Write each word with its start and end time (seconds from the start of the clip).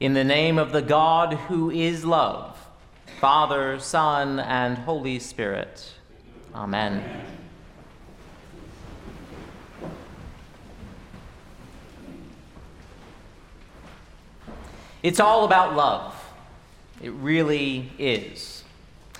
In 0.00 0.14
the 0.14 0.22
name 0.22 0.58
of 0.58 0.70
the 0.70 0.80
God 0.82 1.34
who 1.34 1.72
is 1.72 2.04
love, 2.04 2.56
Father, 3.20 3.80
Son, 3.80 4.38
and 4.38 4.78
Holy 4.78 5.18
Spirit. 5.18 5.92
Amen. 6.54 7.02
It's 15.02 15.18
all 15.18 15.44
about 15.44 15.74
love. 15.74 16.14
It 17.02 17.12
really 17.14 17.90
is. 17.98 18.62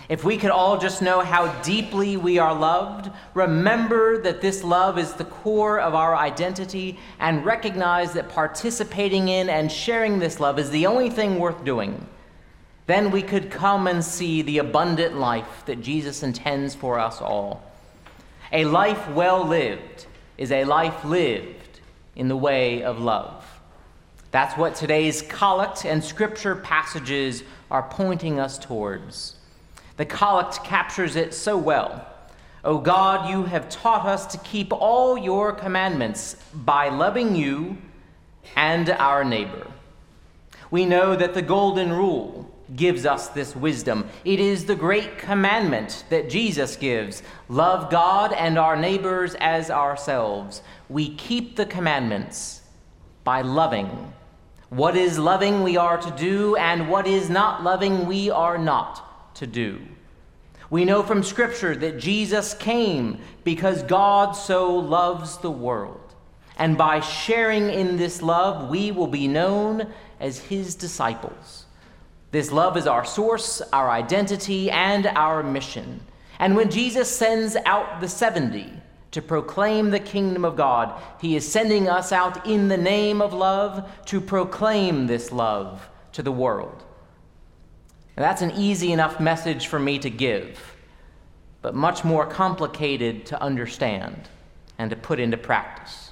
If 0.08 0.24
we 0.24 0.38
could 0.38 0.50
all 0.50 0.78
just 0.78 1.02
know 1.02 1.20
how 1.20 1.52
deeply 1.60 2.16
we 2.16 2.38
are 2.38 2.54
loved, 2.54 3.10
remember 3.34 4.22
that 4.22 4.40
this 4.40 4.64
love 4.64 4.98
is 4.98 5.12
the 5.12 5.24
core 5.24 5.78
of 5.80 5.94
our 5.94 6.16
identity, 6.16 6.98
and 7.20 7.44
recognize 7.44 8.14
that 8.14 8.30
participating 8.30 9.28
in 9.28 9.50
and 9.50 9.70
sharing 9.70 10.18
this 10.18 10.40
love 10.40 10.58
is 10.58 10.70
the 10.70 10.86
only 10.86 11.10
thing 11.10 11.38
worth 11.38 11.62
doing, 11.62 12.06
then 12.86 13.10
we 13.10 13.20
could 13.20 13.50
come 13.50 13.86
and 13.86 14.02
see 14.02 14.40
the 14.40 14.58
abundant 14.58 15.18
life 15.18 15.64
that 15.66 15.82
Jesus 15.82 16.22
intends 16.22 16.74
for 16.74 16.98
us 16.98 17.20
all. 17.20 17.62
A 18.50 18.64
life 18.64 19.10
well 19.10 19.46
lived 19.46 20.06
is 20.38 20.50
a 20.52 20.64
life 20.64 21.04
lived 21.04 21.80
in 22.16 22.28
the 22.28 22.36
way 22.36 22.82
of 22.82 22.98
love. 22.98 23.44
That's 24.30 24.56
what 24.56 24.74
today's 24.74 25.20
collect 25.20 25.84
and 25.84 26.02
scripture 26.02 26.56
passages 26.56 27.42
are 27.70 27.82
pointing 27.82 28.40
us 28.40 28.58
towards. 28.58 29.37
The 29.98 30.06
collect 30.06 30.62
captures 30.62 31.16
it 31.16 31.34
so 31.34 31.58
well. 31.58 32.06
O 32.64 32.76
oh 32.76 32.78
God, 32.78 33.28
you 33.28 33.44
have 33.44 33.68
taught 33.68 34.06
us 34.06 34.26
to 34.26 34.38
keep 34.38 34.72
all 34.72 35.18
your 35.18 35.52
commandments 35.52 36.36
by 36.54 36.88
loving 36.88 37.34
you 37.34 37.78
and 38.54 38.90
our 38.90 39.24
neighbor. 39.24 39.66
We 40.70 40.86
know 40.86 41.16
that 41.16 41.34
the 41.34 41.42
golden 41.42 41.92
rule 41.92 42.48
gives 42.76 43.06
us 43.06 43.28
this 43.28 43.56
wisdom. 43.56 44.08
It 44.24 44.38
is 44.38 44.66
the 44.66 44.76
great 44.76 45.18
commandment 45.18 46.04
that 46.10 46.30
Jesus 46.30 46.76
gives 46.76 47.24
love 47.48 47.90
God 47.90 48.32
and 48.32 48.56
our 48.56 48.76
neighbors 48.76 49.34
as 49.40 49.68
ourselves. 49.68 50.62
We 50.88 51.16
keep 51.16 51.56
the 51.56 51.66
commandments 51.66 52.62
by 53.24 53.42
loving. 53.42 54.12
What 54.68 54.96
is 54.96 55.18
loving 55.18 55.64
we 55.64 55.76
are 55.76 55.96
to 55.96 56.10
do, 56.12 56.54
and 56.54 56.88
what 56.88 57.08
is 57.08 57.28
not 57.28 57.64
loving 57.64 58.06
we 58.06 58.30
are 58.30 58.58
not 58.58 59.07
to 59.38 59.46
do. 59.46 59.80
We 60.70 60.84
know 60.84 61.02
from 61.02 61.22
Scripture 61.22 61.74
that 61.76 61.98
Jesus 61.98 62.54
came 62.54 63.20
because 63.42 63.82
God 63.84 64.32
so 64.32 64.74
loves 64.74 65.38
the 65.38 65.50
world. 65.50 66.14
And 66.58 66.76
by 66.76 67.00
sharing 67.00 67.70
in 67.70 67.96
this 67.96 68.20
love, 68.20 68.68
we 68.68 68.90
will 68.92 69.06
be 69.06 69.28
known 69.28 69.92
as 70.20 70.38
His 70.38 70.74
disciples. 70.74 71.64
This 72.32 72.52
love 72.52 72.76
is 72.76 72.86
our 72.86 73.04
source, 73.04 73.62
our 73.72 73.88
identity, 73.88 74.70
and 74.70 75.06
our 75.06 75.42
mission. 75.42 76.00
And 76.38 76.54
when 76.54 76.70
Jesus 76.70 77.08
sends 77.08 77.56
out 77.64 78.00
the 78.00 78.08
70 78.08 78.70
to 79.12 79.22
proclaim 79.22 79.90
the 79.90 80.00
kingdom 80.00 80.44
of 80.44 80.56
God, 80.56 81.00
He 81.20 81.36
is 81.36 81.50
sending 81.50 81.88
us 81.88 82.12
out 82.12 82.46
in 82.46 82.68
the 82.68 82.76
name 82.76 83.22
of 83.22 83.32
love 83.32 83.88
to 84.06 84.20
proclaim 84.20 85.06
this 85.06 85.32
love 85.32 85.88
to 86.12 86.22
the 86.22 86.32
world. 86.32 86.84
And 88.18 88.24
that's 88.24 88.42
an 88.42 88.50
easy 88.56 88.90
enough 88.90 89.20
message 89.20 89.68
for 89.68 89.78
me 89.78 90.00
to 90.00 90.10
give, 90.10 90.74
but 91.62 91.76
much 91.76 92.02
more 92.02 92.26
complicated 92.26 93.26
to 93.26 93.40
understand 93.40 94.28
and 94.76 94.90
to 94.90 94.96
put 94.96 95.20
into 95.20 95.36
practice. 95.36 96.10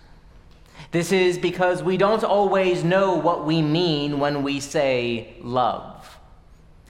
This 0.92 1.10
is 1.10 1.36
because 1.36 1.82
we 1.82 1.96
don't 1.96 2.22
always 2.22 2.84
know 2.84 3.16
what 3.16 3.44
we 3.44 3.60
mean 3.60 4.20
when 4.20 4.44
we 4.44 4.60
say 4.60 5.34
love. 5.40 6.16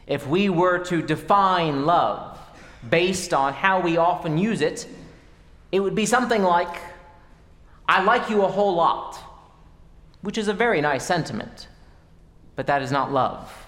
If 0.07 0.27
we 0.27 0.51
were 0.51 0.81
to 0.81 1.01
define 1.01 1.87
love 1.87 2.39
based 2.91 3.33
on 3.33 3.55
how 3.55 3.81
we 3.81 3.97
often 3.97 4.37
use 4.37 4.61
it, 4.61 4.87
it 5.73 5.81
would 5.81 5.95
be 5.95 6.05
something 6.05 6.43
like, 6.43 6.77
I 7.89 8.03
like 8.03 8.29
you 8.29 8.43
a 8.43 8.49
whole 8.49 8.75
lot, 8.75 9.17
which 10.21 10.37
is 10.37 10.49
a 10.49 10.53
very 10.53 10.83
nice 10.83 11.07
sentiment, 11.07 11.69
but 12.55 12.67
that 12.67 12.83
is 12.83 12.93
not 12.93 13.11
love. 13.11 13.66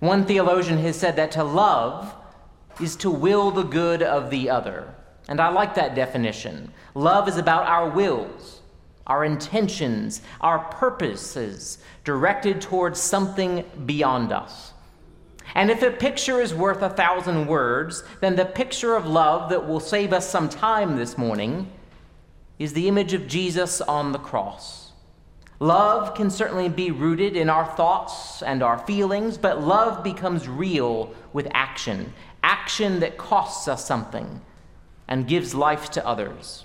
One 0.00 0.24
theologian 0.24 0.78
has 0.78 0.96
said 0.96 1.16
that 1.16 1.32
to 1.32 1.44
love 1.44 2.14
is 2.80 2.96
to 2.96 3.10
will 3.10 3.50
the 3.50 3.62
good 3.62 4.02
of 4.02 4.30
the 4.30 4.50
other. 4.50 4.94
And 5.28 5.40
I 5.40 5.48
like 5.48 5.74
that 5.74 5.94
definition. 5.94 6.72
Love 6.94 7.28
is 7.28 7.36
about 7.36 7.66
our 7.66 7.88
wills, 7.88 8.60
our 9.06 9.24
intentions, 9.24 10.22
our 10.40 10.58
purposes 10.58 11.78
directed 12.04 12.60
towards 12.60 13.00
something 13.00 13.64
beyond 13.86 14.32
us. 14.32 14.72
And 15.54 15.70
if 15.70 15.82
a 15.82 15.90
picture 15.90 16.40
is 16.40 16.52
worth 16.52 16.82
a 16.82 16.90
thousand 16.90 17.46
words, 17.46 18.04
then 18.20 18.36
the 18.36 18.44
picture 18.44 18.94
of 18.94 19.06
love 19.06 19.48
that 19.50 19.66
will 19.66 19.80
save 19.80 20.12
us 20.12 20.28
some 20.28 20.48
time 20.48 20.96
this 20.96 21.16
morning 21.16 21.70
is 22.58 22.72
the 22.72 22.88
image 22.88 23.12
of 23.12 23.26
Jesus 23.26 23.80
on 23.80 24.12
the 24.12 24.18
cross. 24.18 24.85
Love 25.58 26.14
can 26.14 26.30
certainly 26.30 26.68
be 26.68 26.90
rooted 26.90 27.34
in 27.34 27.48
our 27.48 27.64
thoughts 27.64 28.42
and 28.42 28.62
our 28.62 28.78
feelings, 28.78 29.38
but 29.38 29.62
love 29.62 30.04
becomes 30.04 30.48
real 30.48 31.14
with 31.32 31.48
action 31.52 32.12
action 32.46 33.00
that 33.00 33.16
costs 33.16 33.66
us 33.66 33.84
something 33.84 34.40
and 35.08 35.26
gives 35.26 35.52
life 35.52 35.90
to 35.90 36.06
others. 36.06 36.64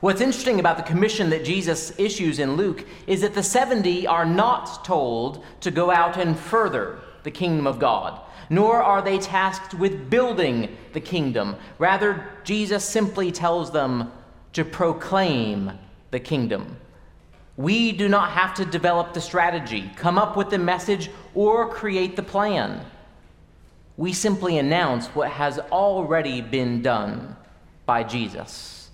What's 0.00 0.20
interesting 0.20 0.60
about 0.60 0.76
the 0.76 0.82
commission 0.82 1.30
that 1.30 1.44
Jesus 1.44 1.98
issues 1.98 2.38
in 2.38 2.56
Luke 2.56 2.86
is 3.06 3.22
that 3.22 3.34
the 3.34 3.42
70 3.42 4.06
are 4.06 4.24
not 4.24 4.84
told 4.84 5.44
to 5.60 5.70
go 5.70 5.90
out 5.90 6.16
and 6.16 6.38
further 6.38 7.00
the 7.24 7.30
kingdom 7.30 7.66
of 7.66 7.78
God, 7.78 8.20
nor 8.50 8.82
are 8.82 9.02
they 9.02 9.18
tasked 9.18 9.74
with 9.74 10.10
building 10.10 10.76
the 10.92 11.00
kingdom. 11.00 11.56
Rather, 11.78 12.28
Jesus 12.44 12.84
simply 12.84 13.32
tells 13.32 13.72
them 13.72 14.12
to 14.52 14.64
proclaim 14.64 15.72
the 16.12 16.20
kingdom. 16.20 16.76
We 17.56 17.92
do 17.92 18.08
not 18.08 18.30
have 18.30 18.54
to 18.54 18.64
develop 18.66 19.14
the 19.14 19.20
strategy, 19.20 19.90
come 19.96 20.18
up 20.18 20.36
with 20.36 20.50
the 20.50 20.58
message, 20.58 21.10
or 21.34 21.70
create 21.70 22.14
the 22.14 22.22
plan. 22.22 22.84
We 23.96 24.12
simply 24.12 24.58
announce 24.58 25.06
what 25.08 25.30
has 25.30 25.58
already 25.58 26.42
been 26.42 26.82
done 26.82 27.36
by 27.86 28.02
Jesus. 28.02 28.90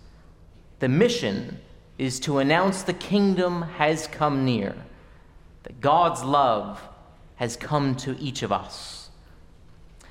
The 0.78 0.89
mission 0.89 1.59
is 1.99 2.21
to 2.21 2.39
announce 2.39 2.83
the 2.83 2.93
kingdom 2.93 3.62
has 3.62 4.06
come 4.06 4.45
near, 4.45 4.75
that 5.65 5.81
God's 5.81 6.22
love 6.22 6.81
has 7.37 7.56
come 7.56 7.97
to 7.97 8.17
each 8.21 8.43
of 8.43 8.53
us. 8.53 9.11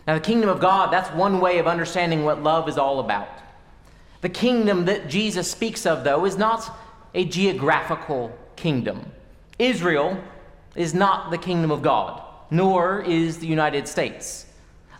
Now, 0.06 0.16
the 0.16 0.22
kingdom 0.22 0.50
of 0.50 0.60
God, 0.60 0.92
that's 0.92 1.14
one 1.16 1.40
way 1.40 1.60
of 1.60 1.68
understanding 1.68 2.26
what 2.26 2.44
love 2.44 2.68
is 2.68 2.78
all 2.78 3.00
about. 3.00 3.30
The 4.20 4.30
kingdom 4.30 4.86
that 4.86 5.08
Jesus 5.08 5.50
speaks 5.50 5.86
of, 5.86 6.04
though, 6.04 6.26
is 6.26 6.38
not 6.38 6.78
a 7.14 7.24
geographical 7.26 8.38
kingdom. 8.62 9.12
Israel 9.60 10.18
is 10.76 10.94
not 10.94 11.32
the 11.32 11.38
kingdom 11.38 11.72
of 11.72 11.82
God, 11.82 12.22
nor 12.50 13.02
is 13.02 13.40
the 13.40 13.48
United 13.48 13.88
States. 13.88 14.46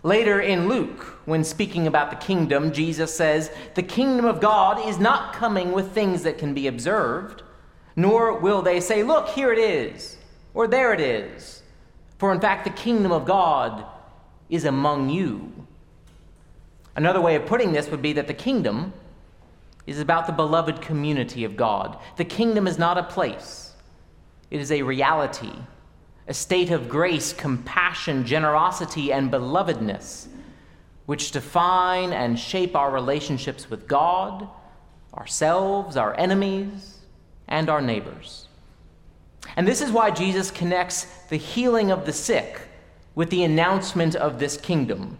Later 0.02 0.40
in 0.40 0.68
Luke, 0.68 1.20
when 1.26 1.44
speaking 1.44 1.86
about 1.86 2.10
the 2.10 2.16
kingdom, 2.16 2.72
Jesus 2.72 3.14
says, 3.14 3.52
The 3.74 3.82
kingdom 3.82 4.24
of 4.24 4.40
God 4.40 4.84
is 4.88 4.98
not 4.98 5.32
coming 5.32 5.70
with 5.70 5.92
things 5.92 6.24
that 6.24 6.38
can 6.38 6.54
be 6.54 6.66
observed, 6.66 7.42
nor 7.94 8.38
will 8.38 8.62
they 8.62 8.80
say, 8.80 9.04
Look, 9.04 9.28
here 9.28 9.52
it 9.52 9.58
is, 9.60 10.16
or 10.54 10.66
there 10.66 10.92
it 10.92 11.00
is. 11.00 11.62
For 12.18 12.32
in 12.32 12.40
fact, 12.40 12.64
the 12.64 12.70
kingdom 12.70 13.12
of 13.12 13.24
God 13.24 13.84
is 14.50 14.64
among 14.64 15.08
you. 15.08 15.52
Another 16.96 17.20
way 17.20 17.36
of 17.36 17.46
putting 17.46 17.72
this 17.72 17.90
would 17.90 18.02
be 18.02 18.12
that 18.14 18.26
the 18.26 18.34
kingdom 18.34 18.92
is 19.86 19.98
about 19.98 20.26
the 20.26 20.32
beloved 20.32 20.80
community 20.80 21.44
of 21.44 21.56
God. 21.56 21.98
The 22.16 22.24
kingdom 22.24 22.66
is 22.66 22.78
not 22.78 22.98
a 22.98 23.02
place, 23.02 23.72
it 24.50 24.60
is 24.60 24.70
a 24.70 24.82
reality, 24.82 25.52
a 26.28 26.34
state 26.34 26.70
of 26.70 26.88
grace, 26.88 27.32
compassion, 27.32 28.24
generosity, 28.24 29.12
and 29.12 29.30
belovedness, 29.30 30.28
which 31.06 31.32
define 31.32 32.12
and 32.12 32.38
shape 32.38 32.76
our 32.76 32.90
relationships 32.90 33.68
with 33.68 33.88
God, 33.88 34.48
ourselves, 35.14 35.96
our 35.96 36.18
enemies, 36.18 36.98
and 37.48 37.68
our 37.68 37.82
neighbors. 37.82 38.48
And 39.56 39.66
this 39.66 39.82
is 39.82 39.90
why 39.90 40.10
Jesus 40.10 40.50
connects 40.50 41.04
the 41.28 41.36
healing 41.36 41.90
of 41.90 42.06
the 42.06 42.12
sick 42.12 42.60
with 43.14 43.30
the 43.30 43.42
announcement 43.42 44.14
of 44.14 44.38
this 44.38 44.56
kingdom. 44.56 45.18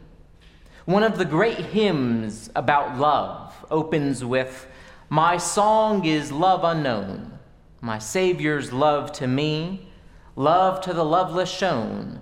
One 0.85 1.05
of 1.05 1.17
the 1.17 1.25
great 1.25 1.59
hymns 1.59 2.51
about 2.57 2.99
love 2.99 3.55
opens 3.71 4.25
with 4.25 4.67
My 5.09 5.37
song 5.37 6.05
is 6.05 6.33
love 6.33 6.65
unknown, 6.65 7.39
my 7.81 7.99
Savior's 7.99 8.73
love 8.73 9.13
to 9.13 9.29
me, 9.29 9.89
love 10.35 10.81
to 10.81 10.93
the 10.93 11.05
loveless 11.05 11.51
shown, 11.51 12.21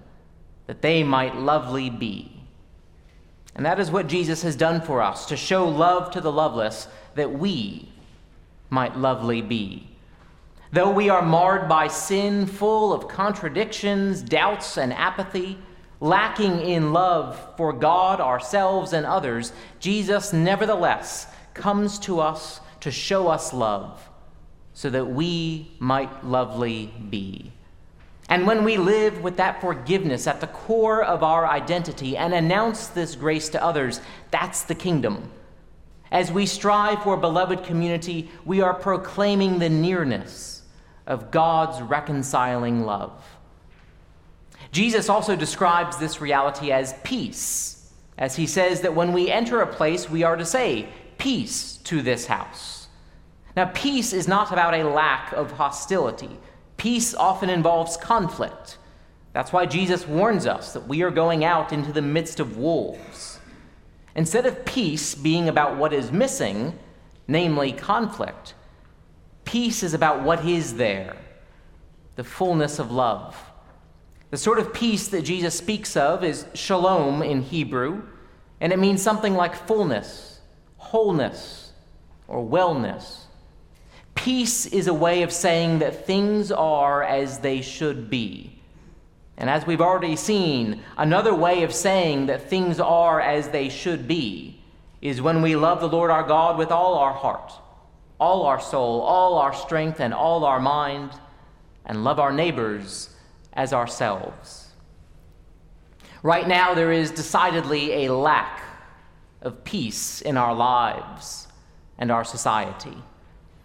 that 0.66 0.82
they 0.82 1.02
might 1.02 1.36
lovely 1.36 1.88
be. 1.88 2.42
And 3.54 3.64
that 3.64 3.80
is 3.80 3.90
what 3.90 4.08
Jesus 4.08 4.42
has 4.42 4.56
done 4.56 4.82
for 4.82 5.00
us, 5.00 5.24
to 5.26 5.36
show 5.38 5.66
love 5.66 6.10
to 6.10 6.20
the 6.20 6.32
loveless, 6.32 6.86
that 7.14 7.32
we 7.32 7.88
might 8.68 8.96
lovely 8.96 9.40
be. 9.40 9.88
Though 10.70 10.90
we 10.90 11.08
are 11.08 11.22
marred 11.22 11.66
by 11.66 11.88
sin, 11.88 12.46
full 12.46 12.92
of 12.92 13.08
contradictions, 13.08 14.22
doubts, 14.22 14.76
and 14.76 14.92
apathy, 14.92 15.58
lacking 16.00 16.60
in 16.60 16.92
love 16.92 17.38
for 17.56 17.72
God, 17.72 18.20
ourselves, 18.20 18.92
and 18.92 19.04
others, 19.04 19.52
Jesus 19.78 20.32
nevertheless 20.32 21.26
comes 21.54 21.98
to 22.00 22.20
us 22.20 22.60
to 22.80 22.90
show 22.90 23.28
us 23.28 23.52
love 23.52 24.08
so 24.72 24.88
that 24.88 25.04
we 25.04 25.70
might 25.78 26.24
lovely 26.24 26.92
be. 27.10 27.52
And 28.30 28.46
when 28.46 28.64
we 28.64 28.76
live 28.76 29.22
with 29.22 29.36
that 29.36 29.60
forgiveness 29.60 30.26
at 30.26 30.40
the 30.40 30.46
core 30.46 31.02
of 31.02 31.22
our 31.22 31.46
identity 31.46 32.16
and 32.16 32.32
announce 32.32 32.86
this 32.86 33.16
grace 33.16 33.48
to 33.50 33.62
others, 33.62 34.00
that's 34.30 34.62
the 34.62 34.74
kingdom. 34.74 35.30
As 36.12 36.32
we 36.32 36.46
strive 36.46 37.02
for 37.02 37.16
beloved 37.16 37.64
community, 37.64 38.30
we 38.44 38.60
are 38.62 38.72
proclaiming 38.72 39.58
the 39.58 39.68
nearness 39.68 40.62
of 41.06 41.30
God's 41.30 41.82
reconciling 41.82 42.84
love. 42.86 43.24
Jesus 44.72 45.08
also 45.08 45.34
describes 45.34 45.96
this 45.96 46.20
reality 46.20 46.70
as 46.70 46.94
peace, 47.02 47.92
as 48.16 48.36
he 48.36 48.46
says 48.46 48.82
that 48.82 48.94
when 48.94 49.12
we 49.12 49.30
enter 49.30 49.60
a 49.60 49.66
place, 49.66 50.08
we 50.08 50.22
are 50.22 50.36
to 50.36 50.44
say, 50.44 50.88
Peace 51.18 51.76
to 51.84 52.00
this 52.00 52.26
house. 52.26 52.88
Now, 53.56 53.66
peace 53.74 54.12
is 54.12 54.26
not 54.26 54.52
about 54.52 54.74
a 54.74 54.84
lack 54.84 55.32
of 55.32 55.52
hostility. 55.52 56.30
Peace 56.76 57.14
often 57.14 57.50
involves 57.50 57.96
conflict. 57.98 58.78
That's 59.32 59.52
why 59.52 59.66
Jesus 59.66 60.06
warns 60.06 60.46
us 60.46 60.72
that 60.72 60.88
we 60.88 61.02
are 61.02 61.10
going 61.10 61.44
out 61.44 61.72
into 61.72 61.92
the 61.92 62.02
midst 62.02 62.40
of 62.40 62.56
wolves. 62.56 63.38
Instead 64.14 64.46
of 64.46 64.64
peace 64.64 65.14
being 65.14 65.48
about 65.48 65.76
what 65.76 65.92
is 65.92 66.10
missing, 66.10 66.78
namely 67.28 67.72
conflict, 67.72 68.54
peace 69.44 69.82
is 69.82 69.94
about 69.94 70.22
what 70.22 70.44
is 70.44 70.76
there 70.76 71.16
the 72.16 72.24
fullness 72.24 72.78
of 72.78 72.90
love. 72.90 73.49
The 74.30 74.36
sort 74.36 74.60
of 74.60 74.72
peace 74.72 75.08
that 75.08 75.22
Jesus 75.22 75.56
speaks 75.56 75.96
of 75.96 76.22
is 76.22 76.46
shalom 76.54 77.20
in 77.20 77.42
Hebrew, 77.42 78.02
and 78.60 78.72
it 78.72 78.78
means 78.78 79.02
something 79.02 79.34
like 79.34 79.66
fullness, 79.66 80.40
wholeness, 80.76 81.72
or 82.28 82.44
wellness. 82.44 83.22
Peace 84.14 84.66
is 84.66 84.86
a 84.86 84.94
way 84.94 85.22
of 85.22 85.32
saying 85.32 85.80
that 85.80 86.06
things 86.06 86.52
are 86.52 87.02
as 87.02 87.40
they 87.40 87.60
should 87.60 88.08
be. 88.08 88.60
And 89.36 89.50
as 89.50 89.66
we've 89.66 89.80
already 89.80 90.14
seen, 90.14 90.82
another 90.96 91.34
way 91.34 91.64
of 91.64 91.74
saying 91.74 92.26
that 92.26 92.48
things 92.48 92.78
are 92.78 93.20
as 93.20 93.48
they 93.48 93.68
should 93.68 94.06
be 94.06 94.60
is 95.00 95.20
when 95.20 95.42
we 95.42 95.56
love 95.56 95.80
the 95.80 95.88
Lord 95.88 96.10
our 96.10 96.22
God 96.22 96.56
with 96.56 96.70
all 96.70 96.94
our 96.94 97.14
heart, 97.14 97.52
all 98.20 98.44
our 98.44 98.60
soul, 98.60 99.00
all 99.00 99.38
our 99.38 99.54
strength, 99.54 99.98
and 99.98 100.14
all 100.14 100.44
our 100.44 100.60
mind, 100.60 101.10
and 101.86 102.04
love 102.04 102.20
our 102.20 102.32
neighbors 102.32 103.09
as 103.60 103.74
ourselves. 103.74 104.70
Right 106.22 106.48
now, 106.48 106.72
there 106.72 106.92
is 106.92 107.10
decidedly 107.10 108.06
a 108.06 108.12
lack 108.14 108.62
of 109.42 109.64
peace 109.64 110.22
in 110.22 110.38
our 110.38 110.54
lives 110.54 111.46
and 111.98 112.10
our 112.10 112.24
society. 112.24 112.96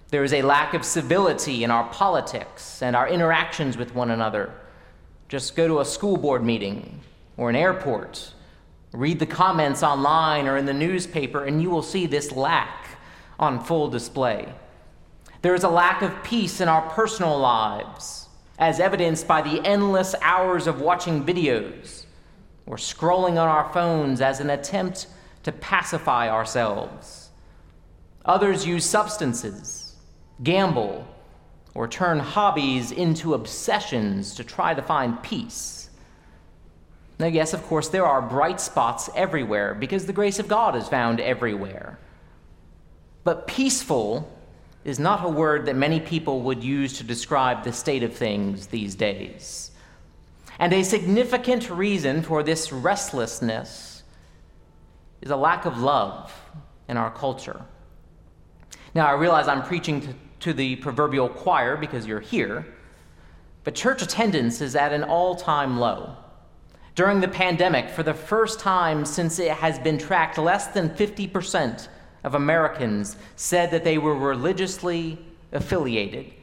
There 0.09 0.25
is 0.25 0.33
a 0.33 0.41
lack 0.41 0.73
of 0.73 0.83
civility 0.83 1.63
in 1.63 1.71
our 1.71 1.87
politics 1.91 2.81
and 2.81 2.93
our 2.93 3.07
interactions 3.07 3.77
with 3.77 3.95
one 3.95 4.11
another. 4.11 4.53
Just 5.29 5.55
go 5.55 5.65
to 5.65 5.79
a 5.79 5.85
school 5.85 6.17
board 6.17 6.43
meeting 6.43 6.99
or 7.37 7.49
an 7.49 7.55
airport, 7.55 8.33
read 8.91 9.19
the 9.19 9.25
comments 9.25 9.81
online 9.81 10.45
or 10.45 10.57
in 10.57 10.65
the 10.65 10.73
newspaper, 10.73 11.45
and 11.45 11.61
you 11.61 11.69
will 11.69 11.81
see 11.81 12.05
this 12.05 12.33
lack 12.33 12.97
on 13.39 13.63
full 13.63 13.87
display. 13.87 14.53
There 15.41 15.55
is 15.55 15.63
a 15.63 15.69
lack 15.69 16.01
of 16.01 16.21
peace 16.21 16.59
in 16.59 16.67
our 16.67 16.81
personal 16.89 17.37
lives, 17.39 18.24
as 18.57 18.79
evidenced 18.79 19.27
by 19.27 19.41
the 19.41 19.65
endless 19.65 20.15
hours 20.21 20.67
of 20.67 20.81
watching 20.81 21.25
videos 21.25 22.05
or 22.65 22.77
scrolling 22.77 23.31
on 23.31 23.47
our 23.47 23.71
phones 23.73 24.21
as 24.21 24.39
an 24.39 24.49
attempt 24.49 25.07
to 25.43 25.51
pacify 25.51 26.29
ourselves. 26.29 27.29
Others 28.25 28.65
use 28.65 28.85
substances 28.85 29.85
gamble, 30.43 31.07
or 31.73 31.87
turn 31.87 32.19
hobbies 32.19 32.91
into 32.91 33.33
obsessions 33.33 34.35
to 34.35 34.43
try 34.43 34.73
to 34.73 34.81
find 34.81 35.21
peace. 35.23 35.89
Now, 37.19 37.27
yes, 37.27 37.53
of 37.53 37.63
course, 37.63 37.87
there 37.87 38.05
are 38.05 38.21
bright 38.21 38.59
spots 38.59 39.09
everywhere 39.15 39.73
because 39.73 40.05
the 40.05 40.13
grace 40.13 40.39
of 40.39 40.47
God 40.47 40.75
is 40.75 40.87
found 40.87 41.19
everywhere. 41.19 41.97
But 43.23 43.47
peaceful 43.47 44.29
is 44.85 44.99
not 44.99 45.25
a 45.25 45.27
word 45.27 45.65
that 45.65 45.75
many 45.75 45.99
people 45.99 46.41
would 46.41 46.63
use 46.63 46.97
to 46.99 47.03
describe 47.03 47.63
the 47.63 47.73
state 47.73 48.03
of 48.03 48.13
things 48.13 48.67
these 48.67 48.93
days. 48.95 49.71
And 50.59 50.71
a 50.71 50.83
significant 50.83 51.69
reason 51.69 52.21
for 52.21 52.43
this 52.43 52.71
restlessness 52.71 54.03
is 55.21 55.31
a 55.31 55.35
lack 55.35 55.65
of 55.65 55.79
love 55.79 56.31
in 56.87 56.97
our 56.97 57.11
culture. 57.11 57.65
Now, 58.93 59.07
I 59.07 59.13
realize 59.13 59.47
I'm 59.47 59.63
preaching 59.63 60.01
to, 60.01 60.13
to 60.41 60.53
the 60.53 60.75
proverbial 60.77 61.29
choir 61.29 61.75
because 61.75 62.05
you're 62.05 62.19
here, 62.19 62.65
but 63.63 63.73
church 63.73 64.03
attendance 64.03 64.61
is 64.61 64.75
at 64.75 64.93
an 64.93 65.03
all 65.03 65.35
time 65.35 65.79
low. 65.79 66.15
During 66.93 67.19
the 67.19 67.27
pandemic, 67.27 67.89
for 67.89 68.03
the 68.03 68.13
first 68.13 68.59
time 68.59 69.03
since 69.03 69.39
it 69.39 69.51
has 69.51 69.79
been 69.79 69.97
tracked, 69.97 70.37
less 70.37 70.67
than 70.67 70.91
50% 70.91 71.87
of 72.25 72.33
Americans 72.33 73.15
said 73.35 73.69
that 73.71 73.83
they 73.83 73.99
were 73.99 74.15
religiously 74.15 75.17
affiliated. 75.53 76.33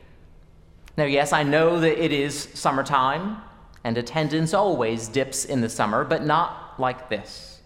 Now, 0.96 1.04
yes, 1.04 1.32
I 1.32 1.42
know 1.42 1.80
that 1.80 2.02
it 2.02 2.12
is 2.12 2.48
summertime, 2.54 3.38
and 3.82 3.98
attendance 3.98 4.54
always 4.54 5.08
dips 5.08 5.44
in 5.44 5.60
the 5.60 5.68
summer, 5.68 6.04
but 6.04 6.24
not 6.24 6.78
like 6.78 7.10
this. 7.10 7.60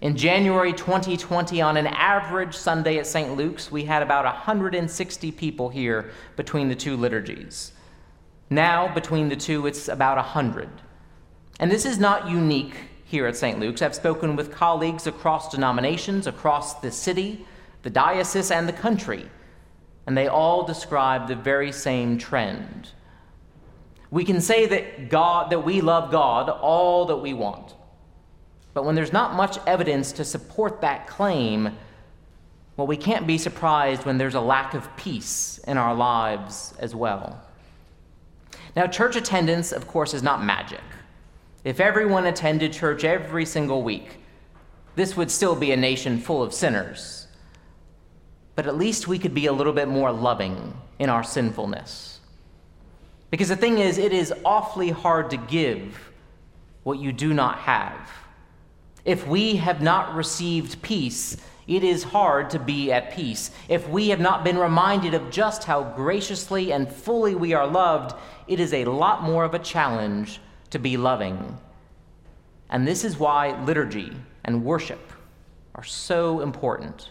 In 0.00 0.16
January 0.16 0.72
2020, 0.72 1.60
on 1.60 1.76
an 1.76 1.88
average 1.88 2.54
Sunday 2.54 2.98
at 2.98 3.08
St. 3.08 3.36
Luke's, 3.36 3.72
we 3.72 3.84
had 3.84 4.02
about 4.02 4.24
160 4.24 5.32
people 5.32 5.68
here 5.68 6.10
between 6.36 6.68
the 6.68 6.76
two 6.76 6.96
liturgies. 6.96 7.72
Now, 8.50 8.92
between 8.94 9.28
the 9.28 9.36
two, 9.36 9.66
it's 9.66 9.88
about 9.88 10.16
100. 10.16 10.68
And 11.58 11.72
this 11.72 11.84
is 11.84 11.98
not 11.98 12.30
unique 12.30 12.76
here 13.06 13.26
at 13.26 13.36
St. 13.36 13.60
Luke's. 13.60 13.82
I've 13.82 13.94
spoken 13.94 14.34
with 14.34 14.50
colleagues 14.50 15.06
across 15.06 15.48
denominations, 15.48 16.26
across 16.26 16.74
the 16.80 16.90
city, 16.90 17.46
the 17.82 17.90
diocese, 17.90 18.50
and 18.50 18.68
the 18.68 18.72
country, 18.72 19.30
and 20.06 20.16
they 20.16 20.26
all 20.26 20.64
describe 20.64 21.28
the 21.28 21.36
very 21.36 21.70
same 21.70 22.18
trend. 22.18 22.90
We 24.10 24.24
can 24.24 24.40
say 24.40 24.66
that 24.66 25.08
God 25.08 25.50
that 25.50 25.60
we 25.60 25.80
love 25.80 26.10
God 26.10 26.48
all 26.48 27.06
that 27.06 27.16
we 27.16 27.32
want. 27.32 27.74
But 28.74 28.84
when 28.84 28.96
there's 28.96 29.12
not 29.12 29.34
much 29.34 29.58
evidence 29.66 30.12
to 30.12 30.24
support 30.24 30.80
that 30.80 31.06
claim, 31.06 31.76
well, 32.76 32.86
we 32.88 32.96
can't 32.96 33.26
be 33.26 33.38
surprised 33.38 34.04
when 34.04 34.18
there's 34.18 34.34
a 34.34 34.40
lack 34.40 34.74
of 34.74 34.94
peace 34.96 35.58
in 35.66 35.78
our 35.78 35.94
lives 35.94 36.74
as 36.78 36.94
well. 36.94 37.40
Now, 38.74 38.86
church 38.86 39.16
attendance, 39.16 39.72
of 39.72 39.86
course, 39.86 40.12
is 40.12 40.22
not 40.22 40.44
magic. 40.44 40.82
If 41.66 41.80
everyone 41.80 42.26
attended 42.26 42.72
church 42.72 43.02
every 43.02 43.44
single 43.44 43.82
week, 43.82 44.20
this 44.94 45.16
would 45.16 45.32
still 45.32 45.56
be 45.56 45.72
a 45.72 45.76
nation 45.76 46.20
full 46.20 46.40
of 46.40 46.54
sinners. 46.54 47.26
But 48.54 48.68
at 48.68 48.76
least 48.76 49.08
we 49.08 49.18
could 49.18 49.34
be 49.34 49.46
a 49.46 49.52
little 49.52 49.72
bit 49.72 49.88
more 49.88 50.12
loving 50.12 50.76
in 51.00 51.10
our 51.10 51.24
sinfulness. 51.24 52.20
Because 53.32 53.48
the 53.48 53.56
thing 53.56 53.78
is, 53.78 53.98
it 53.98 54.12
is 54.12 54.32
awfully 54.44 54.90
hard 54.90 55.28
to 55.30 55.36
give 55.36 56.12
what 56.84 57.00
you 57.00 57.12
do 57.12 57.34
not 57.34 57.58
have. 57.58 58.12
If 59.04 59.26
we 59.26 59.56
have 59.56 59.82
not 59.82 60.14
received 60.14 60.80
peace, 60.82 61.36
it 61.66 61.82
is 61.82 62.04
hard 62.04 62.48
to 62.50 62.60
be 62.60 62.92
at 62.92 63.10
peace. 63.10 63.50
If 63.68 63.88
we 63.88 64.10
have 64.10 64.20
not 64.20 64.44
been 64.44 64.56
reminded 64.56 65.14
of 65.14 65.32
just 65.32 65.64
how 65.64 65.82
graciously 65.82 66.72
and 66.72 66.88
fully 66.88 67.34
we 67.34 67.54
are 67.54 67.66
loved, 67.66 68.14
it 68.46 68.60
is 68.60 68.72
a 68.72 68.84
lot 68.84 69.24
more 69.24 69.42
of 69.42 69.54
a 69.54 69.58
challenge 69.58 70.38
to 70.70 70.78
be 70.78 70.96
loving. 70.96 71.58
And 72.70 72.86
this 72.86 73.04
is 73.04 73.18
why 73.18 73.62
liturgy 73.64 74.12
and 74.44 74.64
worship 74.64 75.12
are 75.74 75.84
so 75.84 76.40
important. 76.40 77.10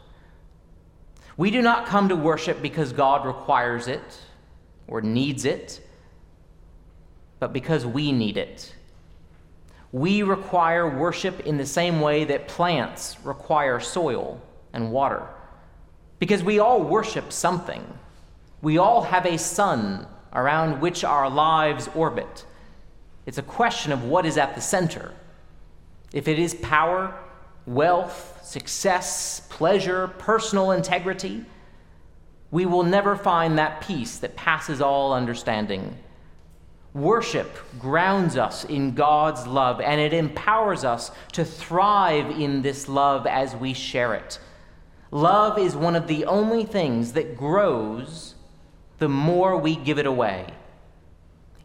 We 1.37 1.51
do 1.51 1.61
not 1.61 1.85
come 1.85 2.09
to 2.09 2.15
worship 2.15 2.61
because 2.61 2.93
God 2.93 3.25
requires 3.25 3.87
it 3.87 4.21
or 4.87 5.01
needs 5.01 5.45
it, 5.45 5.81
but 7.39 7.53
because 7.53 7.85
we 7.85 8.11
need 8.11 8.37
it 8.37 8.75
we 9.95 10.23
require 10.23 10.89
worship 10.89 11.39
in 11.45 11.55
the 11.55 11.65
same 11.65 12.01
way 12.01 12.25
that 12.25 12.49
plants 12.49 13.15
require 13.23 13.79
soil 13.79 14.41
and 14.73 14.91
water. 14.91 15.25
Because 16.19 16.43
we 16.43 16.59
all 16.59 16.81
worship 16.81 17.31
something. 17.31 17.81
We 18.61 18.77
all 18.77 19.03
have 19.03 19.25
a 19.25 19.37
sun 19.37 20.05
around 20.33 20.81
which 20.81 21.05
our 21.05 21.29
lives 21.29 21.87
orbit. 21.95 22.45
It's 23.25 23.37
a 23.37 23.43
question 23.43 23.91
of 23.91 24.03
what 24.03 24.25
is 24.25 24.37
at 24.37 24.55
the 24.55 24.61
center. 24.61 25.13
If 26.13 26.27
it 26.27 26.39
is 26.39 26.53
power, 26.53 27.13
wealth, 27.65 28.41
success, 28.43 29.41
pleasure, 29.49 30.07
personal 30.19 30.71
integrity, 30.71 31.45
we 32.51 32.65
will 32.65 32.83
never 32.83 33.15
find 33.15 33.57
that 33.57 33.81
peace 33.81 34.19
that 34.19 34.35
passes 34.35 34.79
all 34.81 35.13
understanding. 35.13 35.97
Worship 36.93 37.57
grounds 37.79 38.37
us 38.37 38.63
in 38.63 38.93
God's 38.93 39.45
love, 39.45 39.81
and 39.81 39.99
it 39.99 40.13
empowers 40.13 40.85
us 40.85 41.11
to 41.33 41.43
thrive 41.43 42.29
in 42.39 42.61
this 42.61 42.87
love 42.87 43.27
as 43.27 43.55
we 43.55 43.73
share 43.73 44.13
it. 44.13 44.39
Love 45.11 45.57
is 45.57 45.75
one 45.75 45.95
of 45.95 46.07
the 46.07 46.25
only 46.25 46.63
things 46.63 47.13
that 47.13 47.35
grows 47.35 48.35
the 48.99 49.09
more 49.09 49.57
we 49.57 49.75
give 49.75 49.99
it 49.99 50.05
away. 50.05 50.45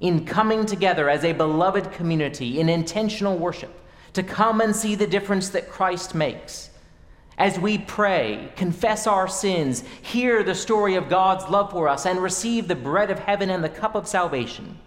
In 0.01 0.25
coming 0.25 0.67
together 0.67 1.09
as 1.09 1.25
a 1.25 1.33
beloved 1.33 1.93
community 1.93 2.59
in 2.59 2.69
intentional 2.69 3.37
worship, 3.37 3.73
to 4.15 4.23
come 4.23 4.61
and 4.61 4.75
see 4.75 4.95
the 4.95 5.07
difference 5.07 5.51
that 5.51 5.71
Christ 5.71 6.15
makes. 6.15 6.71
As 7.39 7.59
we 7.59 7.79
pray, 7.79 8.53
confess 8.57 9.07
our 9.07 9.29
sins, 9.29 9.85
hear 10.03 10.43
the 10.43 10.55
story 10.55 10.97
of 10.97 11.09
God's 11.09 11.49
love 11.49 11.71
for 11.71 11.89
us, 11.89 12.07
and 12.07 12.23
receive 12.23 12.67
the 12.67 12.75
bread 12.75 13.11
of 13.11 13.19
heaven 13.19 13.51
and 13.51 13.63
the 13.63 13.69
cup 13.69 13.95
of 13.95 14.09
salvation 14.09 14.79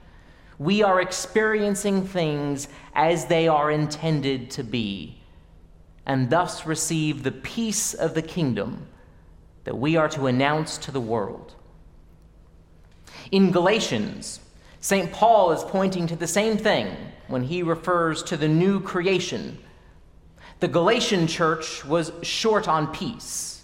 we 0.60 0.84
are 0.84 1.02
experiencing 1.02 2.06
things 2.06 2.68
as 2.94 3.26
they 3.26 3.48
are 3.48 3.72
intended 3.72 4.52
to 4.52 4.64
be, 4.64 5.22
and 6.06 6.30
thus 6.30 6.66
receive 6.66 7.24
the 7.24 7.32
peace 7.32 7.94
of 7.94 8.14
the 8.14 8.22
kingdom 8.22 8.88
that 9.64 9.78
we 9.78 9.96
are 9.96 10.10
to 10.10 10.28
announce 10.28 10.78
to 10.78 10.92
the 10.92 11.02
world. 11.02 11.56
In 13.32 13.52
Galatians, 13.52 14.40
St. 14.84 15.14
Paul 15.14 15.54
is 15.54 15.64
pointing 15.64 16.08
to 16.08 16.16
the 16.18 16.28
same 16.28 16.58
thing 16.58 16.94
when 17.30 17.44
he 17.44 17.64
refers 17.64 18.22
to 18.24 18.36
the 18.36 18.50
new 18.50 18.82
creation. 18.82 19.58
The 20.60 20.68
Galatian 20.68 21.26
church 21.26 21.86
was 21.86 22.12
short 22.22 22.68
on 22.68 22.94
peace, 22.94 23.64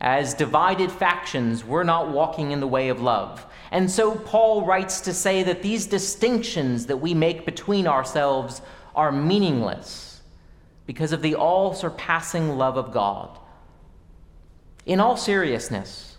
as 0.00 0.34
divided 0.34 0.90
factions 0.90 1.64
were 1.64 1.84
not 1.84 2.10
walking 2.10 2.50
in 2.50 2.58
the 2.58 2.66
way 2.66 2.88
of 2.88 3.00
love. 3.00 3.46
And 3.70 3.88
so 3.88 4.16
Paul 4.16 4.66
writes 4.66 5.00
to 5.02 5.14
say 5.14 5.44
that 5.44 5.62
these 5.62 5.86
distinctions 5.86 6.86
that 6.86 6.96
we 6.96 7.14
make 7.14 7.46
between 7.46 7.86
ourselves 7.86 8.60
are 8.96 9.12
meaningless 9.12 10.22
because 10.86 11.12
of 11.12 11.22
the 11.22 11.36
all 11.36 11.72
surpassing 11.72 12.58
love 12.58 12.76
of 12.76 12.92
God. 12.92 13.38
In 14.86 14.98
all 14.98 15.16
seriousness, 15.16 16.16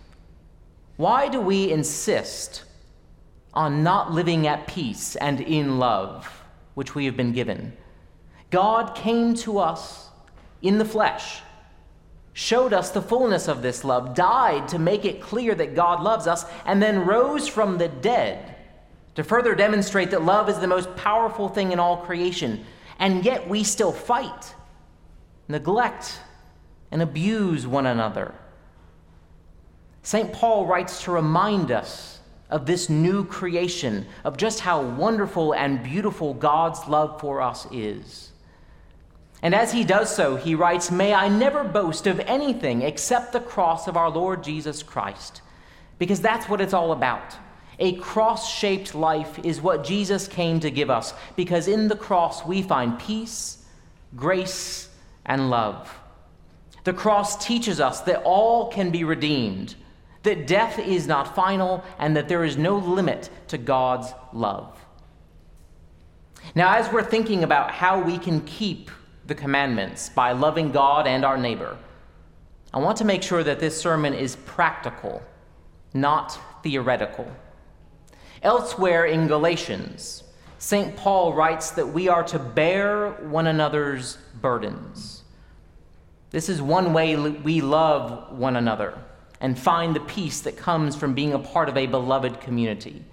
why 0.95 1.27
do 1.27 1.41
we 1.41 1.73
insist 1.73 2.63
on 3.53 3.83
not 3.83 4.11
living 4.11 4.47
at 4.47 4.67
peace 4.67 5.15
and 5.15 5.41
in 5.41 5.79
love, 5.79 6.43
which 6.75 6.95
we 6.95 7.05
have 7.05 7.17
been 7.17 7.33
given? 7.33 7.73
God 8.49 8.95
came 8.95 9.33
to 9.35 9.59
us 9.59 10.09
in 10.61 10.77
the 10.77 10.85
flesh 10.85 11.41
showed 12.39 12.71
us 12.71 12.91
the 12.91 13.01
fullness 13.01 13.49
of 13.49 13.61
this 13.61 13.83
love, 13.83 14.15
died 14.15 14.65
to 14.69 14.79
make 14.79 15.03
it 15.03 15.21
clear 15.21 15.53
that 15.53 15.75
God 15.75 16.01
loves 16.01 16.25
us, 16.25 16.45
and 16.65 16.81
then 16.81 17.05
rose 17.05 17.49
from 17.49 17.77
the 17.77 17.89
dead 17.89 18.55
to 19.15 19.25
further 19.25 19.55
demonstrate 19.55 20.11
that 20.11 20.23
love 20.23 20.47
is 20.47 20.59
the 20.59 20.67
most 20.67 20.95
powerful 20.95 21.49
thing 21.49 21.73
in 21.73 21.79
all 21.79 21.97
creation. 21.97 22.65
And 22.97 23.25
yet 23.25 23.49
we 23.49 23.65
still 23.65 23.91
fight, 23.91 24.55
neglect, 25.49 26.19
and 26.91 27.01
abuse 27.01 27.67
one 27.67 27.85
another. 27.85 28.33
St. 30.03 30.31
Paul 30.31 30.65
writes 30.65 31.03
to 31.03 31.11
remind 31.11 31.71
us 31.71 32.18
of 32.49 32.65
this 32.65 32.89
new 32.89 33.23
creation, 33.25 34.05
of 34.23 34.37
just 34.37 34.59
how 34.61 34.81
wonderful 34.81 35.53
and 35.53 35.83
beautiful 35.83 36.33
God's 36.33 36.87
love 36.87 37.19
for 37.19 37.41
us 37.41 37.67
is. 37.71 38.31
And 39.41 39.55
as 39.55 39.71
he 39.71 39.83
does 39.83 40.13
so, 40.13 40.35
he 40.35 40.55
writes, 40.55 40.91
May 40.91 41.13
I 41.13 41.29
never 41.29 41.63
boast 41.63 42.07
of 42.07 42.19
anything 42.21 42.81
except 42.81 43.31
the 43.31 43.39
cross 43.39 43.87
of 43.87 43.95
our 43.95 44.09
Lord 44.09 44.43
Jesus 44.43 44.83
Christ, 44.83 45.41
because 45.97 46.21
that's 46.21 46.49
what 46.49 46.61
it's 46.61 46.73
all 46.73 46.91
about. 46.91 47.35
A 47.79 47.93
cross 47.95 48.53
shaped 48.53 48.93
life 48.93 49.39
is 49.45 49.61
what 49.61 49.85
Jesus 49.85 50.27
came 50.27 50.59
to 50.59 50.69
give 50.69 50.89
us, 50.89 51.13
because 51.37 51.67
in 51.69 51.87
the 51.87 51.95
cross 51.95 52.45
we 52.45 52.61
find 52.61 52.99
peace, 52.99 53.63
grace, 54.15 54.89
and 55.25 55.49
love. 55.49 55.89
The 56.83 56.93
cross 56.93 57.45
teaches 57.45 57.79
us 57.79 58.01
that 58.01 58.23
all 58.23 58.69
can 58.69 58.89
be 58.89 59.05
redeemed, 59.05 59.75
that 60.23 60.47
death 60.47 60.79
is 60.79 61.07
not 61.07 61.35
final, 61.35 61.83
and 61.97 62.15
that 62.15 62.27
there 62.27 62.43
is 62.43 62.57
no 62.57 62.77
limit 62.77 63.29
to 63.47 63.57
God's 63.57 64.13
love. 64.33 64.77
Now, 66.55 66.75
as 66.75 66.91
we're 66.91 67.03
thinking 67.03 67.43
about 67.43 67.71
how 67.71 68.01
we 68.01 68.17
can 68.17 68.41
keep 68.41 68.91
the 69.29 69.35
commandments 69.35 70.09
by 70.09 70.33
loving 70.33 70.71
God 70.71 71.07
and 71.07 71.23
our 71.23 71.37
neighbor. 71.37 71.77
I 72.73 72.79
want 72.79 72.97
to 72.97 73.05
make 73.05 73.23
sure 73.23 73.43
that 73.43 73.59
this 73.59 73.79
sermon 73.79 74.13
is 74.13 74.35
practical, 74.35 75.23
not 75.93 76.37
theoretical. 76.63 77.31
Elsewhere 78.43 79.05
in 79.05 79.27
Galatians, 79.27 80.23
St. 80.57 80.95
Paul 80.97 81.33
writes 81.33 81.71
that 81.71 81.87
we 81.87 82.09
are 82.09 82.23
to 82.23 82.39
bear 82.39 83.11
one 83.11 83.47
another's 83.47 84.17
burdens. 84.41 85.23
This 86.31 86.49
is 86.49 86.61
one 86.61 86.91
way 86.91 87.15
we 87.15 87.61
love 87.61 88.37
one 88.37 88.55
another 88.55 88.97
and 89.41 89.57
find 89.57 89.95
the 89.95 90.01
peace 90.01 90.41
that 90.41 90.57
comes 90.57 90.95
from 90.95 91.13
being 91.13 91.33
a 91.33 91.39
part 91.39 91.69
of 91.69 91.77
a 91.77 91.87
beloved 91.87 92.41
community. 92.41 93.03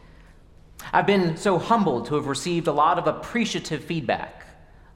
I've 0.93 1.07
been 1.07 1.37
so 1.37 1.59
humbled 1.59 2.07
to 2.07 2.17
have 2.17 2.27
received 2.27 2.67
a 2.67 2.73
lot 2.73 2.99
of 2.99 3.07
appreciative 3.07 3.85
feedback 3.85 4.47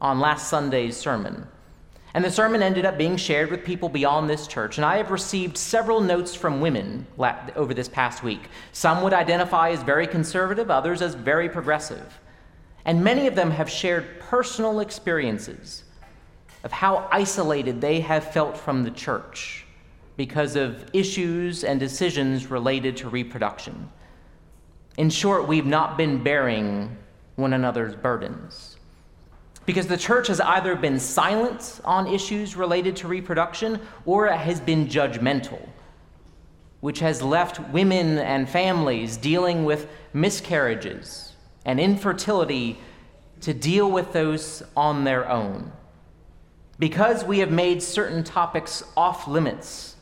on 0.01 0.21
last 0.21 0.49
Sunday's 0.49 0.97
sermon. 0.97 1.47
And 2.13 2.25
the 2.25 2.31
sermon 2.31 2.63
ended 2.63 2.85
up 2.85 2.99
being 2.99 3.17
shared 3.17 3.51
with 3.51 3.65
people 3.65 3.89
beyond 3.89 4.29
this 4.29 4.49
church. 4.49 4.79
And 4.79 4.85
I 4.85 4.97
have 4.97 5.13
received 5.13 5.57
several 5.57 6.01
notes 6.01 6.35
from 6.35 6.61
women 6.61 7.07
over 7.55 7.73
this 7.73 7.89
past 7.89 8.25
week. 8.25 8.49
Some 8.73 9.03
would 9.03 9.13
identify 9.13 9.71
as 9.71 9.83
very 9.85 10.09
conservative, 10.09 10.71
others 10.71 11.03
as 11.03 11.15
very 11.15 11.49
progressive. 11.49 12.19
And 12.85 13.05
many 13.05 13.29
of 13.29 13.37
them 13.37 13.53
have 13.53 13.71
shared 13.71 14.19
personal 14.21 14.81
experiences 14.81 15.85
of 16.65 16.73
how 16.73 17.09
isolated 17.13 17.81
they 17.81 18.01
have 18.01 18.33
felt 18.33 18.57
from 18.57 18.83
the 18.83 18.91
church 18.91 19.65
because 20.21 20.55
of 20.55 20.85
issues 20.93 21.65
and 21.65 21.81
decisions 21.81 22.51
related 22.51 22.95
to 22.95 23.09
reproduction. 23.09 23.89
In 24.99 25.09
short, 25.09 25.49
we've 25.49 25.65
not 25.65 25.97
been 25.97 26.23
bearing 26.23 26.95
one 27.37 27.55
another's 27.55 27.97
burdens. 27.97 28.77
Because 29.65 29.87
the 29.87 29.97
church 29.97 30.27
has 30.27 30.39
either 30.39 30.77
been 30.77 31.01
silent 31.01 31.81
on 31.87 32.07
issues 32.07 32.55
related 32.55 32.97
to 32.97 33.09
reproduction 33.09 33.81
or 34.05 34.27
it 34.27 34.37
has 34.37 34.61
been 34.61 34.89
judgmental, 34.89 35.67
which 36.81 36.99
has 36.99 37.23
left 37.23 37.59
women 37.71 38.19
and 38.19 38.47
families 38.47 39.17
dealing 39.17 39.65
with 39.65 39.89
miscarriages 40.13 41.33
and 41.65 41.81
infertility 41.81 42.79
to 43.41 43.55
deal 43.55 43.91
with 43.91 44.13
those 44.13 44.63
on 44.77 45.05
their 45.05 45.27
own. 45.31 45.73
Because 46.79 47.25
we 47.25 47.39
have 47.39 47.51
made 47.51 47.83
certain 47.83 48.23
topics 48.23 48.85
off 48.99 49.27
limits, 49.27 49.97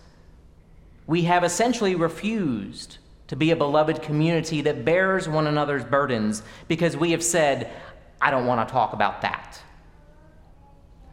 we 1.08 1.22
have 1.22 1.42
essentially 1.42 1.96
refused 1.96 2.98
to 3.26 3.34
be 3.34 3.50
a 3.50 3.56
beloved 3.56 4.02
community 4.02 4.60
that 4.60 4.84
bears 4.84 5.28
one 5.28 5.46
another's 5.46 5.84
burdens 5.84 6.42
because 6.68 6.96
we 6.96 7.10
have 7.10 7.24
said, 7.24 7.72
I 8.20 8.30
don't 8.30 8.46
want 8.46 8.66
to 8.68 8.72
talk 8.72 8.92
about 8.92 9.22
that. 9.22 9.60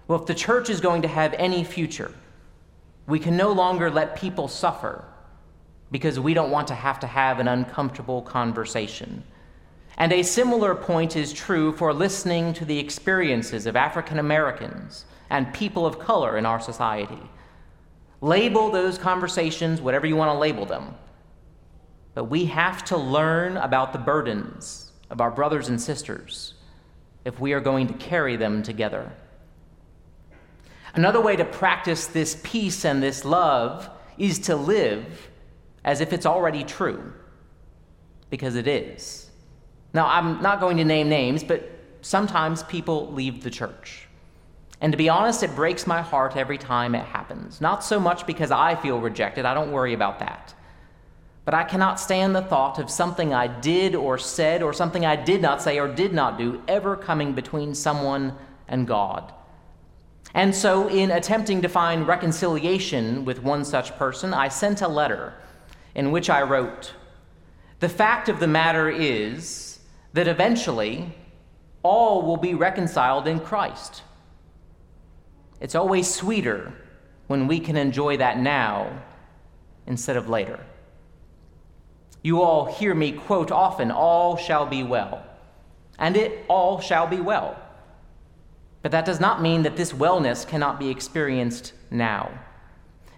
Well, 0.08 0.20
if 0.20 0.28
the 0.28 0.36
church 0.36 0.70
is 0.70 0.82
going 0.82 1.02
to 1.02 1.08
have 1.08 1.34
any 1.34 1.64
future, 1.64 2.14
we 3.08 3.20
can 3.20 3.38
no 3.38 3.54
longer 3.54 3.90
let 3.90 4.18
people 4.18 4.50
suffer 4.50 5.06
because 5.92 6.20
we 6.20 6.34
don't 6.34 6.52
want 6.52 6.68
to 6.68 6.76
have 6.76 7.00
to 7.00 7.08
have 7.08 7.40
an 7.40 7.48
uncomfortable 7.48 8.22
conversation. 8.22 9.24
And 9.98 10.12
a 10.12 10.24
similar 10.24 10.76
point 10.76 11.16
is 11.16 11.32
true 11.32 11.72
for 11.72 11.94
listening 11.94 12.54
to 12.56 12.66
the 12.66 12.78
experiences 12.78 13.66
of 13.66 13.78
African 13.78 14.20
Americans 14.20 15.06
and 15.30 15.54
people 15.54 15.86
of 15.86 16.00
color 16.00 16.38
in 16.38 16.46
our 16.46 16.60
society. 16.60 17.30
Label 18.26 18.72
those 18.72 18.98
conversations 18.98 19.80
whatever 19.80 20.08
you 20.08 20.16
want 20.16 20.34
to 20.34 20.40
label 20.40 20.66
them. 20.66 20.96
But 22.16 22.24
we 22.24 22.46
have 22.46 22.84
to 22.86 22.98
learn 22.98 23.56
about 23.58 23.94
the 23.94 24.00
burdens 24.00 24.92
of 25.12 25.22
our 25.22 25.30
brothers 25.30 25.70
and 25.70 25.80
sisters 25.80 26.56
if 27.24 27.40
we 27.40 27.54
are 27.54 27.60
going 27.60 27.86
to 27.86 27.94
carry 27.94 28.36
them 28.36 28.64
together. 28.64 29.12
Another 30.96 31.22
way 31.22 31.36
to 31.36 31.46
practice 31.46 32.08
this 32.08 32.40
peace 32.42 32.84
and 32.84 33.04
this 33.04 33.26
love 33.26 33.92
is 34.18 34.40
to 34.40 34.56
live 34.56 35.30
as 35.84 36.02
if 36.02 36.12
it's 36.12 36.26
already 36.26 36.64
true, 36.64 37.14
because 38.32 38.56
it 38.56 38.68
is. 38.68 39.30
Now, 39.94 40.08
I'm 40.08 40.42
not 40.42 40.60
going 40.60 40.78
to 40.78 40.84
name 40.84 41.10
names, 41.10 41.44
but 41.44 41.70
sometimes 42.02 42.64
people 42.64 43.12
leave 43.12 43.44
the 43.44 43.52
church. 43.52 44.08
And 44.86 44.92
to 44.92 44.98
be 44.98 45.10
honest, 45.10 45.42
it 45.42 45.56
breaks 45.56 45.88
my 45.88 46.04
heart 46.04 46.38
every 46.38 46.60
time 46.60 46.94
it 46.94 47.06
happens. 47.06 47.60
Not 47.60 47.84
so 47.84 48.00
much 48.00 48.28
because 48.28 48.52
I 48.52 48.76
feel 48.76 49.00
rejected, 49.00 49.44
I 49.44 49.56
don't 49.56 49.72
worry 49.72 49.94
about 49.94 50.20
that. 50.20 50.54
But 51.44 51.56
I 51.56 51.64
cannot 51.64 52.00
stand 52.00 52.36
the 52.36 52.44
thought 52.44 52.78
of 52.78 52.92
something 52.92 53.34
I 53.34 53.48
did 53.48 53.96
or 53.96 54.20
said 54.20 54.62
or 54.62 54.74
something 54.74 55.04
I 55.04 55.16
did 55.16 55.42
not 55.42 55.60
say 55.60 55.80
or 55.80 55.88
did 55.88 56.14
not 56.14 56.38
do 56.38 56.62
ever 56.68 56.96
coming 56.96 57.34
between 57.34 57.74
someone 57.74 58.36
and 58.68 58.86
God. 58.86 59.34
And 60.36 60.54
so, 60.54 60.88
in 60.88 61.10
attempting 61.10 61.64
to 61.64 61.68
find 61.68 62.08
reconciliation 62.08 63.26
with 63.26 63.42
one 63.42 63.66
such 63.66 63.96
person, 63.98 64.36
I 64.36 64.50
sent 64.50 64.84
a 64.84 64.88
letter 64.88 65.34
in 65.96 66.12
which 66.12 66.30
I 66.30 66.44
wrote, 66.44 66.94
The 67.80 67.90
fact 67.90 68.30
of 68.30 68.40
the 68.40 68.46
matter 68.48 68.88
is 68.88 69.80
that 70.14 70.28
eventually 70.28 71.12
all 71.82 72.22
will 72.22 72.38
be 72.38 72.54
reconciled 72.54 73.26
in 73.26 73.40
Christ. 73.40 74.04
It's 75.60 75.76
always 75.76 76.14
sweeter 76.14 76.74
when 77.28 77.48
we 77.48 77.60
can 77.60 77.78
enjoy 77.78 78.18
that 78.18 78.40
now 78.40 79.02
instead 79.88 80.18
of 80.18 80.30
later. 80.30 80.60
You 82.22 82.42
all 82.42 82.66
hear 82.66 82.96
me 82.96 83.12
quote 83.12 83.52
often, 83.52 83.92
All 83.92 84.36
shall 84.36 84.66
be 84.66 84.84
well. 84.84 85.24
And 85.98 86.18
it 86.18 86.44
all 86.48 86.82
shall 86.82 87.08
be 87.08 87.22
well. 87.22 87.56
But 88.82 88.92
that 88.92 89.06
does 89.06 89.20
not 89.20 89.42
mean 89.42 89.64
that 89.64 89.78
this 89.78 89.94
wellness 89.94 90.48
cannot 90.48 90.80
be 90.80 90.90
experienced 90.90 91.74
now. 91.90 92.32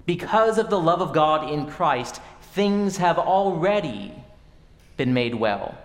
Because 0.06 0.58
of 0.58 0.70
the 0.70 0.79
love 0.79 1.01
of 1.01 1.13
God 1.13 1.50
in 1.51 1.67
Christ, 1.67 2.22
things 2.53 2.98
have 2.98 3.17
already 3.17 4.13
been 4.96 5.13
made 5.13 5.36
well. 5.36 5.77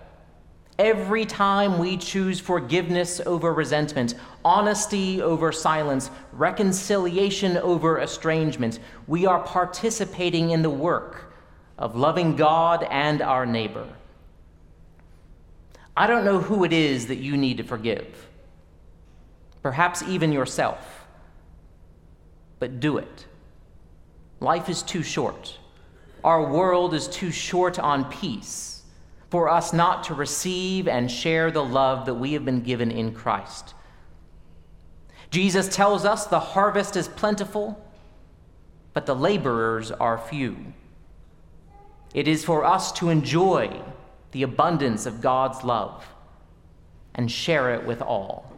Every 0.79 1.25
time 1.25 1.77
we 1.77 1.97
choose 1.97 2.39
forgiveness 2.39 3.21
over 3.25 3.53
resentment, 3.53 4.15
honesty 4.43 5.21
over 5.21 5.51
silence, 5.51 6.09
reconciliation 6.31 7.57
over 7.57 7.99
estrangement, 7.99 8.79
we 9.05 9.27
are 9.27 9.39
participating 9.39 10.49
in 10.49 10.63
the 10.63 10.71
work 10.71 11.31
of 11.77 11.95
loving 11.95 12.35
God 12.35 12.87
and 12.89 13.21
our 13.21 13.45
neighbor. 13.45 13.87
I 15.95 16.07
don't 16.07 16.25
know 16.25 16.39
who 16.39 16.63
it 16.63 16.73
is 16.73 17.05
that 17.07 17.17
you 17.17 17.37
need 17.37 17.57
to 17.57 17.63
forgive, 17.63 18.27
perhaps 19.61 20.01
even 20.01 20.31
yourself, 20.31 21.05
but 22.57 22.79
do 22.79 22.97
it. 22.97 23.27
Life 24.39 24.69
is 24.69 24.81
too 24.81 25.03
short. 25.03 25.55
Our 26.23 26.51
world 26.51 26.95
is 26.95 27.07
too 27.07 27.29
short 27.29 27.77
on 27.77 28.05
peace 28.05 28.72
for 29.33 29.49
us 29.49 29.73
not 29.73 30.03
to 30.03 30.13
receive 30.13 30.87
and 30.87 31.09
share 31.09 31.49
the 31.49 31.65
love 31.65 32.05
that 32.05 32.13
we 32.13 32.33
have 32.33 32.45
been 32.45 32.61
given 32.61 32.91
in 32.91 33.11
Christ. 33.11 33.73
Jesus 35.31 35.75
tells 35.75 36.05
us 36.05 36.27
the 36.27 36.39
harvest 36.39 36.95
is 36.95 37.07
plentiful, 37.07 37.83
but 38.93 39.07
the 39.07 39.15
laborers 39.15 39.89
are 39.89 40.19
few. 40.19 40.55
It 42.13 42.27
is 42.27 42.45
for 42.45 42.63
us 42.63 42.91
to 42.91 43.09
enjoy 43.09 43.81
the 44.33 44.43
abundance 44.43 45.07
of 45.07 45.19
God's 45.19 45.63
love 45.63 46.05
and 47.15 47.31
share 47.31 47.73
it 47.73 47.87
with 47.87 48.03
all. 48.03 48.52